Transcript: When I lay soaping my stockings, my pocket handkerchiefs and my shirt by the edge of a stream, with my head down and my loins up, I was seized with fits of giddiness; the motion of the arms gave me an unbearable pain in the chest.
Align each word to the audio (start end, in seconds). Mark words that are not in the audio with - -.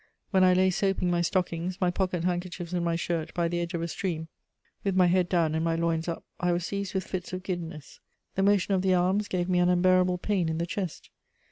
When 0.31 0.43
I 0.43 0.55
lay 0.55 0.71
soaping 0.71 1.11
my 1.11 1.21
stockings, 1.21 1.79
my 1.79 1.91
pocket 1.91 2.23
handkerchiefs 2.23 2.73
and 2.73 2.83
my 2.83 2.95
shirt 2.95 3.31
by 3.35 3.47
the 3.47 3.59
edge 3.59 3.75
of 3.75 3.83
a 3.83 3.87
stream, 3.87 4.29
with 4.83 4.95
my 4.95 5.05
head 5.05 5.29
down 5.29 5.53
and 5.53 5.63
my 5.63 5.75
loins 5.75 6.07
up, 6.07 6.25
I 6.39 6.53
was 6.53 6.65
seized 6.65 6.95
with 6.95 7.03
fits 7.05 7.33
of 7.33 7.43
giddiness; 7.43 7.99
the 8.33 8.41
motion 8.41 8.73
of 8.73 8.81
the 8.81 8.95
arms 8.95 9.27
gave 9.27 9.47
me 9.47 9.59
an 9.59 9.69
unbearable 9.69 10.17
pain 10.17 10.49
in 10.49 10.57
the 10.57 10.65
chest. 10.65 11.11